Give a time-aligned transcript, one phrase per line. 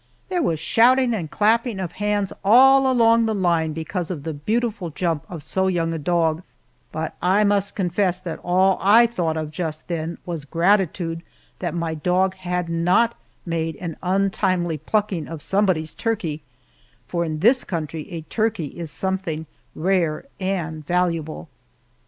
[0.29, 4.33] There was a shouting and clapping of hands all along the line because of the
[4.33, 6.41] beautiful jump of so young a dog,
[6.91, 11.21] but I must confess that all I thought of just then was gratitude
[11.59, 13.13] that my dog had not
[13.45, 16.41] made an untimely plucking of somebody's turkey,
[17.07, 19.45] for in this country a turkey is something
[19.75, 21.47] rare and valuable.